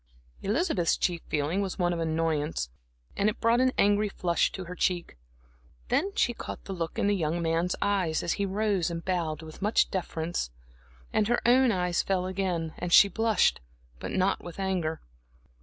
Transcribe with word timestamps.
Elizabeth's 0.41 0.97
chief 0.97 1.21
feeling 1.27 1.61
was 1.61 1.77
one 1.77 1.93
of 1.93 1.99
annoyance, 1.99 2.71
and 3.15 3.29
it 3.29 3.39
brought 3.39 3.59
an 3.61 3.71
angry 3.77 4.09
flush 4.09 4.51
to 4.51 4.63
her 4.63 4.73
cheek. 4.73 5.15
Then 5.89 6.11
she 6.15 6.33
caught 6.33 6.63
the 6.63 6.73
look 6.73 6.97
in 6.97 7.05
the 7.05 7.15
young 7.15 7.39
man's 7.39 7.75
eyes, 7.83 8.23
as 8.23 8.33
he 8.33 8.45
rose 8.47 8.89
and 8.89 9.05
bowed 9.05 9.43
with 9.43 9.61
much 9.61 9.91
deference; 9.91 10.49
and 11.13 11.27
her 11.27 11.39
own 11.47 11.71
eyes 11.71 12.01
fell 12.01 12.25
and 12.25 12.31
again 12.35 12.73
she 12.89 13.09
blushed, 13.09 13.61
but 13.99 14.09
not 14.09 14.43
with 14.43 14.59
anger. 14.59 15.01